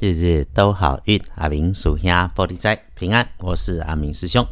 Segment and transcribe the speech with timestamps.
[0.00, 3.28] 日日都好运，阿明属下玻璃仔平安。
[3.40, 4.46] 我是阿明师兄，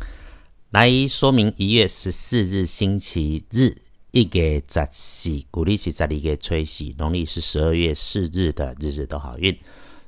[0.73, 3.75] 来说明一月十四日星期日，
[4.11, 9.59] 一月十四，古历是十二月吹喜，农历是十二月四日的日日都好运。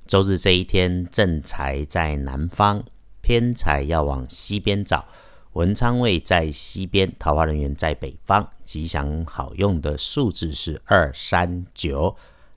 [0.07, 2.85] 周日这一天，正财在南方，
[3.22, 5.07] 偏财要往西边找。
[5.54, 8.47] 文昌位在西边，桃花人员在北方。
[8.67, 12.15] 吉祥好用的数字是二三九。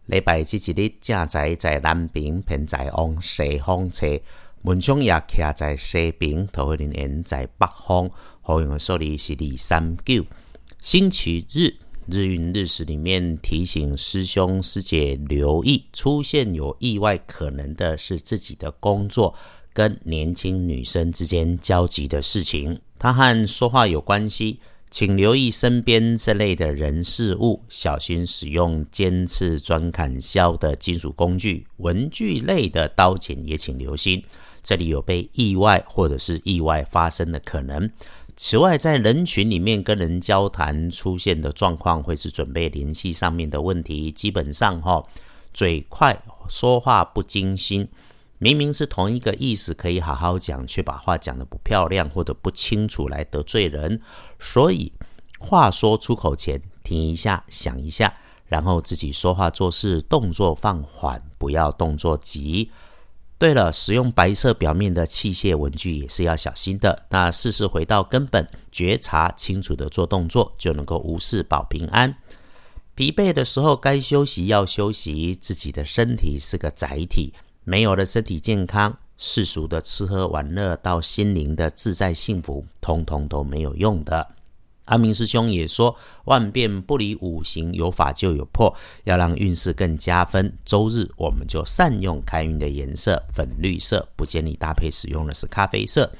[0.07, 4.19] 礼拜这一日，正在在南边，偏在往西方车，
[4.61, 8.09] 门窗也徛在西边，桃花人缘在北方。
[8.41, 10.25] 好用的数字是二三九。
[10.81, 11.73] 星期日
[12.07, 19.33] 日运日时里面提醒师兄师姐留意，出现有意外可能的是自己的工作
[19.71, 24.59] 跟年轻女生之间交集的事情，它和说话有关系。
[24.93, 34.23] 请留意身边这类的人事物，小心使用尖刺、钻砍削的金属工具，文具类的刀剪也请留心，
[34.61, 37.89] 这里有被意外或者是意外发生的可能。
[38.37, 44.11] 此外，在人群里面跟人交谈出现的状况，会是准备联系上面的问题。
[44.11, 45.03] 基本上哈，
[45.51, 46.15] 嘴快，
[46.47, 47.87] 说话不精心。
[48.43, 54.01] 明明是同一个意思，可以好好讲，却把话讲得不漂亮或者不清楚，来得罪人。
[54.37, 54.91] 所以
[55.39, 58.13] 话说出口前，停一下，想一下，
[58.47, 62.69] 然后自己说话做事动作放缓，不要动作急。
[63.37, 67.05] 对了，使用白色表面的器械文具也是要小心的。
[67.11, 72.13] 那事事回到根本，觉察清楚的做动作，就能够无事保平安。
[72.93, 77.33] 疲惫的时候该休息要休息，自己的身体是个载体。
[77.63, 84.27] 没有了身体健康，世俗的吃喝玩乐到心灵的自在幸福，通通都没有用的。
[84.85, 88.75] 阿明师兄也说，万变不离五行，有法就有破，
[89.05, 90.57] 要让运势更加分。
[90.65, 96.11] 周日我们就善用开运的颜色粉绿色，不建议搭配使用的是咖啡色。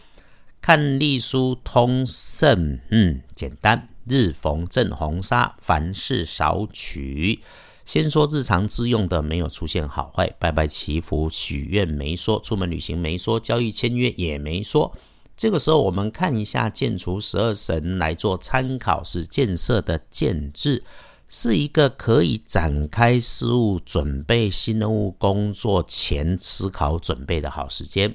[0.62, 3.90] 看隶书通胜，嗯，简单。
[4.06, 7.42] 日逢正红砂，凡事少取。
[7.86, 14.92] 先说日常自用的没有出现好坏，拜拜祈福许愿没说，出门旅行没说，交易签约也没说。
[15.36, 20.84] 这个时候我们看一下建除十二神来做参考，是建设的建制，
[21.28, 28.14] 是一个可以展开事务、准备新任务工作前思考准备的好时间。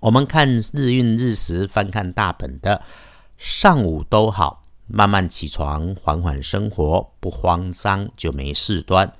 [0.00, 2.82] 我们看日运日时，翻看大本的
[3.38, 4.65] 上午都好。
[4.86, 9.12] 慢慢起床，缓缓生活，不慌张就没事端。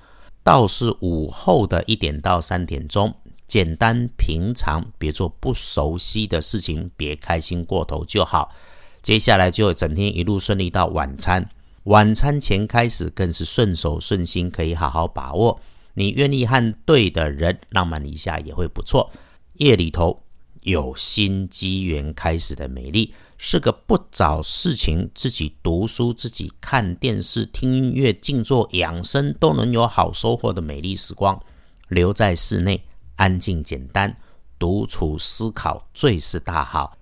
[0.42, 3.12] 倒是午后的一点到三点钟，
[3.48, 8.54] 简单平常，别做不熟悉的事情，别开心过头就好。
[9.02, 11.48] 接下来就整天一路顺利到晚餐，
[11.84, 15.60] 晚餐前开始更是顺手顺心，可以好好把握。
[15.94, 19.10] 你愿意和对的人浪漫一下也会不错。
[19.54, 20.22] 夜里头
[20.62, 23.12] 有新机缘开始的美丽。
[23.38, 31.40] 是个不找事情，自己读书、自己看电视、听音乐、静坐养生都能有好收获的美丽时光。
[31.88, 32.82] 留在室内，
[33.16, 34.16] 安静简单，
[34.58, 36.96] 独处思考最是大好。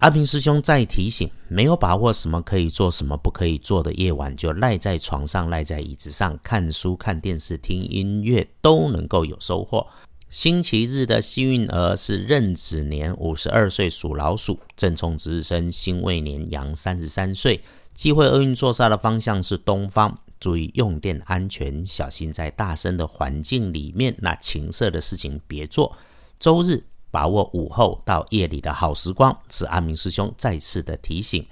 [0.00, 9.86] 阿平师兄再提醒：没有把握什么可以做，什么不可以做的夜晚，就赖在床上、赖在椅子上看书、看电视、听音乐，都能够有收获。
[10.30, 17.62] 星期日的幸运儿是壬子年五十二岁属老鼠，正冲值日生辛未年羊三十三岁。
[17.94, 25.96] 忌讳厄运坐煞的方向是东方，注意用电安全，小心在大声的环境里面，那情色的事情别做。
[26.40, 26.82] 周日
[27.12, 31.46] 把握午后到夜里的好时光，是阿明师兄再次的提醒。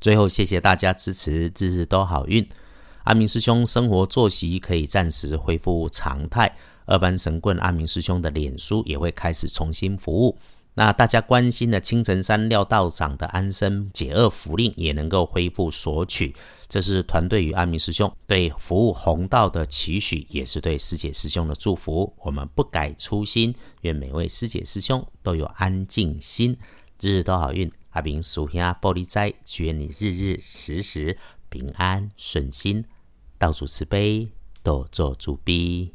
[0.00, 2.48] 最后谢谢大家支持，日日都好运。
[3.04, 6.56] 阿明师兄生活作息可以暂时恢复常态。
[6.90, 10.36] 二班神棍阿明师兄的脸书也会开始重新服务，
[10.74, 16.34] 那大家关心的青城山廖道长的安生解厄符令也能够恢复索取，
[16.68, 22.12] 这是团队与阿明师兄对服务弘道的期许，也是对师姐师兄的祝福。
[22.18, 26.58] 我们不改初心，愿每位师姐师兄都有安静心，
[27.00, 27.70] 日日都好运。
[27.90, 31.16] 阿明属下玻璃斋，愿你日日时时
[31.48, 32.84] 平安顺心，
[33.38, 34.28] 道主慈悲，
[34.64, 35.92] 多做主逼。